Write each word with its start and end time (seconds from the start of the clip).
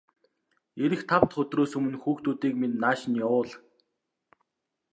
Ирэх 0.83 1.01
тав 1.09 1.21
дахь 1.25 1.37
өдрөөс 1.41 1.71
өмнө 1.77 1.97
хүүхдүүдийг 2.01 2.53
минь 2.61 2.79
нааш 2.81 3.01
нь 3.09 3.19
явуул. 3.25 3.51